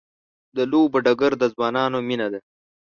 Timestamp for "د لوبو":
0.55-0.97